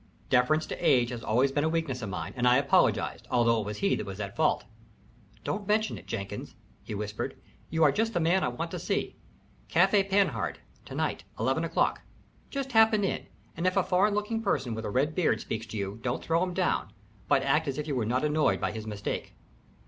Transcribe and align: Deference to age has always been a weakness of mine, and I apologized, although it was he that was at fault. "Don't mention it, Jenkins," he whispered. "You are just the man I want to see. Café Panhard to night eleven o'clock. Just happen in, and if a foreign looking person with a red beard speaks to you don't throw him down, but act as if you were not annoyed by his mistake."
Deference 0.31 0.65
to 0.65 0.75
age 0.83 1.11
has 1.11 1.23
always 1.23 1.51
been 1.51 1.63
a 1.63 1.69
weakness 1.69 2.01
of 2.01 2.09
mine, 2.09 2.33
and 2.35 2.47
I 2.47 2.57
apologized, 2.57 3.27
although 3.29 3.59
it 3.61 3.67
was 3.67 3.77
he 3.77 3.95
that 3.95 4.05
was 4.07 4.19
at 4.19 4.35
fault. 4.35 4.63
"Don't 5.43 5.67
mention 5.67 5.95
it, 5.95 6.07
Jenkins," 6.07 6.55
he 6.81 6.95
whispered. 6.95 7.35
"You 7.69 7.83
are 7.83 7.91
just 7.91 8.15
the 8.15 8.19
man 8.19 8.43
I 8.43 8.47
want 8.47 8.71
to 8.71 8.79
see. 8.79 9.15
Café 9.69 10.09
Panhard 10.09 10.57
to 10.85 10.95
night 10.95 11.23
eleven 11.39 11.63
o'clock. 11.63 12.01
Just 12.49 12.71
happen 12.71 13.03
in, 13.03 13.27
and 13.55 13.67
if 13.67 13.77
a 13.77 13.83
foreign 13.83 14.15
looking 14.15 14.41
person 14.41 14.73
with 14.73 14.85
a 14.85 14.89
red 14.89 15.13
beard 15.13 15.39
speaks 15.39 15.67
to 15.67 15.77
you 15.77 15.99
don't 16.01 16.23
throw 16.23 16.41
him 16.41 16.55
down, 16.55 16.91
but 17.27 17.43
act 17.43 17.67
as 17.67 17.77
if 17.77 17.87
you 17.87 17.95
were 17.95 18.03
not 18.03 18.23
annoyed 18.25 18.59
by 18.59 18.71
his 18.71 18.87
mistake." 18.87 19.35